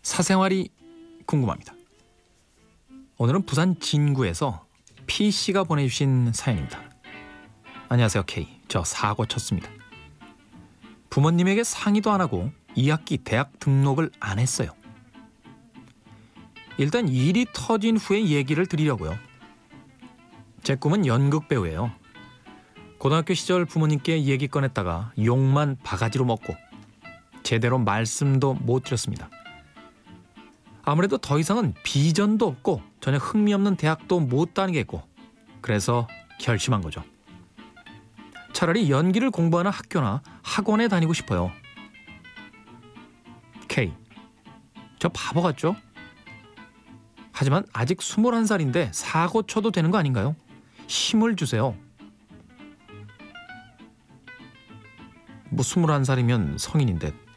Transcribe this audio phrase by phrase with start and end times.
[0.00, 0.70] 사생활이
[1.26, 1.74] 궁금합니다.
[3.18, 4.64] 오늘은 부산 진구에서
[5.06, 6.80] P 씨가 보내주신 사연입니다.
[7.90, 8.48] 안녕하세요 K.
[8.68, 9.68] 저 사고 쳤습니다.
[11.10, 14.70] 부모님에게 상의도 안 하고 2학기 대학 등록을 안 했어요.
[16.78, 19.14] 일단 일이 터진 후에 얘기를 드리려고요.
[20.62, 21.92] 제 꿈은 연극 배우예요.
[22.96, 26.56] 고등학교 시절 부모님께 얘기 꺼냈다가 욕만 바가지로 먹고
[27.48, 29.30] 제대로 말씀도 못 드렸습니다.
[30.82, 35.02] 아무래도 더 이상은 비전도 없고 전혀 흥미 없는 대학도 못 다니겠고
[35.62, 36.06] 그래서
[36.38, 37.02] 결심한 거죠.
[38.52, 41.50] 차라리 연기를 공부하는 학교나 학원에 다니고 싶어요.
[43.66, 43.94] K.
[44.98, 45.74] 저 바보 같죠?
[47.32, 50.36] 하지만 아직 21살인데 사고 쳐도 되는 거 아닌가요?
[50.86, 51.74] 힘을 주세요.
[55.48, 57.27] 뭐 21살이면 성인인데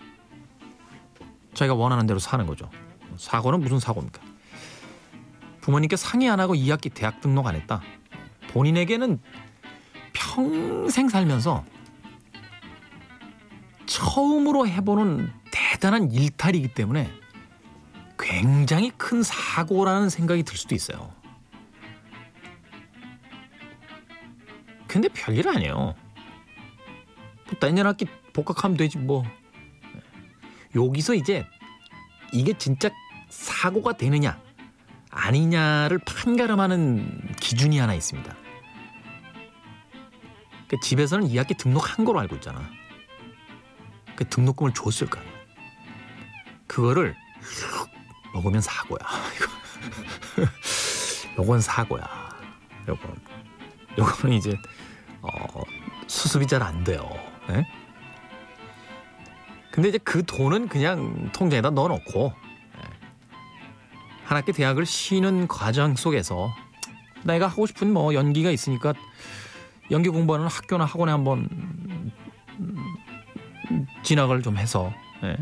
[1.62, 2.72] 자기가 원하는 대로 사는 거죠.
[3.17, 4.20] 사고는 무슨 사고입니까?
[5.62, 7.84] 부모님께 상의 안 하고 2학기 대학 등록 안 했다.
[8.48, 9.20] 본인에게는
[10.12, 11.64] 평생 살면서
[13.86, 17.12] 처음으로 해보는 대단한 일탈이기 때문에
[18.17, 21.14] 굉장히 큰 사고라는 생각이 들 수도 있어요.
[24.88, 25.76] 근데 별일 아니에요.
[25.76, 25.95] 뭐
[27.59, 29.23] 내년 학기 복학하면 되지 뭐.
[30.75, 31.45] 여기서 이제
[32.33, 32.89] 이게 진짜
[33.30, 34.39] 사고가 되느냐
[35.09, 38.36] 아니냐를 판가름하는 기준이 하나 있습니다.
[40.67, 42.61] 그 집에서는 2학기 등록한 거로 알고 있잖아.
[44.16, 45.31] 그 등록금을 줬을 거 아니야.
[46.67, 47.16] 그거를
[48.33, 48.99] 먹으면 사고야.
[51.38, 52.08] 요건 사고야.
[52.88, 53.16] 요건
[53.97, 54.58] 요거는 이제
[55.22, 55.30] 어,
[56.08, 57.09] 수습이 잘 안 돼요.
[57.49, 57.65] 에?
[59.71, 62.33] 근데 이제 그 돈은 그냥 통장에다 넣어놓고
[62.77, 62.82] 예.
[64.26, 66.54] 한 학기 대학을 쉬는 과정 속에서
[67.23, 68.93] 내가 하고 싶은 뭐 연기가 있으니까
[69.92, 71.48] 연기 공부하는 학교나 학원에 한번
[74.04, 74.93] 진학을 좀 해서
[75.23, 75.37] 예.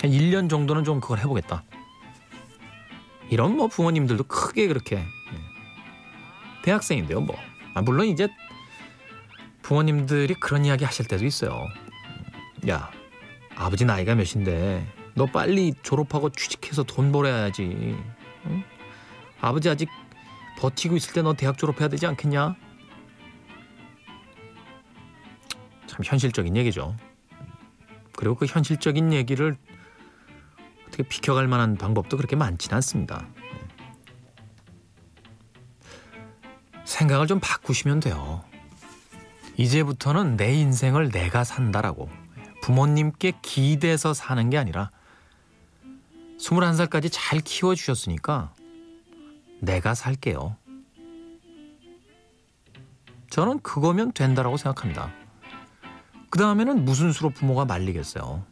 [0.00, 1.64] 한 1년 정도는 좀 그걸 해보겠다.
[3.30, 5.04] 이런 뭐 부모님들도 크게 그렇게 예.
[6.62, 7.36] 대학생인데요 뭐
[7.74, 8.28] 아, 물론 이제
[9.62, 11.66] 부모님들이 그런 이야기 하실 때도 있어요.
[12.68, 12.90] 야
[13.56, 17.96] 아버지 나이가 몇인데 너 빨리 졸업하고 취직해서 돈 벌어야지.
[18.46, 18.64] 응?
[19.40, 19.88] 아버지 아직
[20.58, 22.56] 버티고 있을 때 너 대학 졸업해야 되지 않겠냐?
[25.86, 26.96] 참 현실적인 얘기죠.
[28.16, 29.56] 그리고 그 현실적인 얘기를
[30.86, 33.26] 어떻게 비켜갈 만한 방법도 그렇게 많지는 않습니다.
[36.84, 38.44] 생각을 좀 바꾸시면 돼요.
[39.56, 42.08] 이제부터는 내 인생을 내가 산다라고
[42.64, 44.90] 부모님께 기대서 사는 게 아니라
[46.38, 48.54] 21살까지 잘 키워주셨으니까
[49.60, 50.56] 내가 살게요.
[53.28, 55.12] 저는 그거면 된다라고 생각합니다.
[56.30, 58.46] 그 다음에는 무슨 수로 부모가 말리겠어요.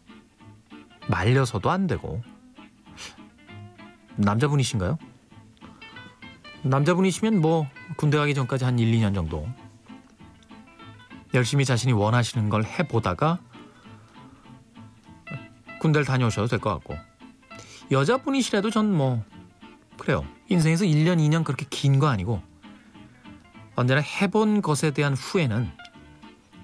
[1.08, 2.22] 말려서도 안 되고.
[4.16, 4.98] 남자분이신가요?
[6.64, 9.48] 남자분이시면 뭐 군대 가기 전까지 한 1, 2년 정도
[11.32, 13.38] 열심히 자신이 원하시는 걸 해보다가
[15.82, 16.96] 군대를 다녀오셔도 될 것 같고
[17.90, 19.24] 여자분이시라도 전 뭐
[19.98, 22.40] 그래요 인생에서 1년 2년 그렇게 긴 거 아니고
[23.74, 25.70] 언제나 해본 것에 대한 후회는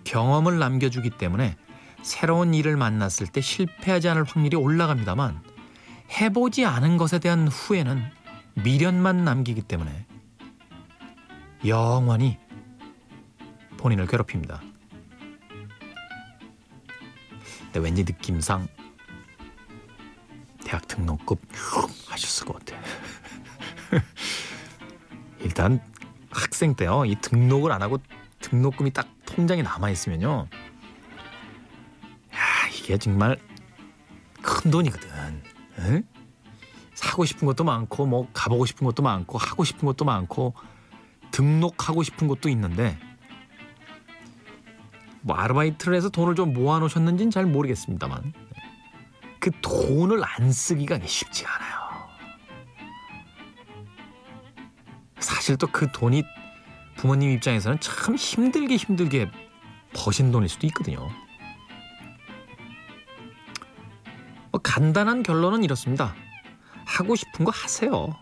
[0.04, 1.56] 경험을 남겨주기 때문에
[2.02, 5.42] 새로운 일을 만났을 때 실패하지 않을 확률이 올라갑니다만
[6.20, 8.02] 해보지 않은 것에 대한 후회는
[8.54, 10.06] 미련만 남기기 때문에
[11.66, 12.38] 영원히
[13.78, 14.62] 본인을 괴롭힙니다.
[17.64, 18.68] 근데 왠지 느낌상
[20.68, 21.36] 대학 등록금
[22.08, 22.78] 하셨을 것 같아.
[25.40, 25.80] 일단
[26.30, 27.96] 학생 때요 이 등록을 안 하고
[28.40, 30.46] 등록금이 딱 통장에 남아 있으면요,
[32.34, 33.38] 야 이게 정말
[34.42, 35.08] 큰 돈이거든.
[35.78, 36.02] 응?
[36.92, 40.52] 사고 싶은 것도 많고 뭐 가보고 싶은 것도 많고 하고 싶은 것도 많고
[41.30, 42.98] 등록하고 싶은 것도 있는데
[45.22, 48.34] 뭐 아르바이트를 해서 돈을 좀 모아놓으셨는지는 잘 모르겠습니다만
[49.50, 52.08] 그 돈을 안 쓰기가 쉽지 않아요.
[55.20, 56.22] 사실 또 그 돈이
[56.96, 59.30] 부모님 입장에서는 참 힘들게 힘들게
[59.94, 61.08] 버신 돈일 수도 있거든요.
[64.50, 66.14] 뭐 간단한 결론은 이렇습니다.
[66.84, 68.14] 하고 싶은 거 하세요.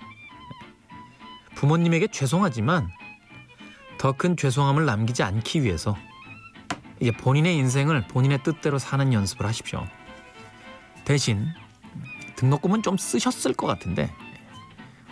[1.54, 2.88] 부모님에게 죄송하지만
[3.98, 5.96] 더 큰 죄송함을 남기지 않기 위해서
[7.00, 9.86] 이제 본인의 인생을 본인의 뜻대로 사는 연습을 하십시오.
[11.06, 11.46] 대신
[12.34, 14.12] 등록금은 좀 쓰셨을 것 같은데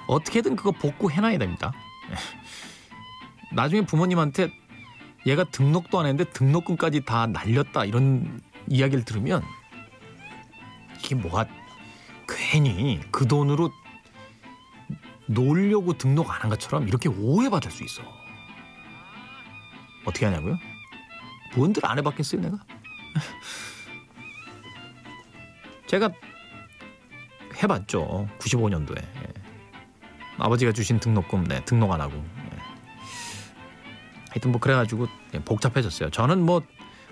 [0.07, 1.73] 어떻게든 그거 복구해놔야 됩니다.
[3.55, 4.51] 나중에 부모님한테
[5.27, 9.43] 얘가 등록도 안 했는데 등록금까지 다 날렸다 이런 이야기를 들으면
[10.99, 11.47] 이게 뭐가
[12.29, 13.71] 괜히 그 돈으로
[15.27, 18.03] 놀려고 등록 안 한 것처럼 이렇게 오해받을 수 있어.
[20.05, 20.59] 어떻게 하냐고요?
[21.57, 22.59] 뭔들 안 해봤겠어요 내가?
[25.95, 26.11] 제가
[27.63, 28.29] 해봤죠.
[28.41, 29.01] 95년도에
[30.39, 32.59] 아버지가 주신 등록금 네, 등록 안 하고 예.
[34.31, 36.11] 하여튼 뭐 그래가지고 예, 복잡해졌어요.
[36.11, 36.63] 저는 뭐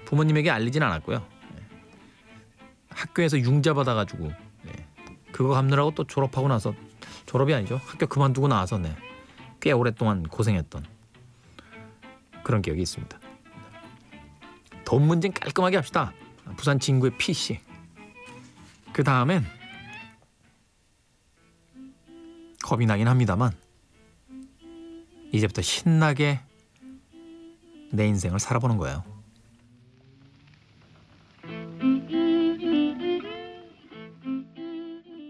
[0.07, 1.17] 부모님에게 알리진 않았고요.
[1.19, 1.63] 예.
[2.89, 4.33] 학교에서 융자 받아가지고
[4.67, 4.73] 예.
[5.31, 6.75] 그거 갚느라고 또 졸업하고 나서
[7.27, 7.81] 졸업이 아니죠.
[7.85, 8.97] 학교 그만두고 나와서 네.
[9.61, 10.85] 꽤 오랫동안 고생했던
[12.43, 13.17] 그런 기억이 있습니다.
[14.85, 16.13] 돈 문제는 깔끔하게 합시다.
[16.57, 17.61] 부산 친구의 PC.
[18.93, 19.45] 그 다음엔
[22.63, 23.53] 겁이 나긴 합니다만
[25.33, 26.41] 이제부터 신나게
[27.91, 29.12] 내 인생을 살아보는 거예요.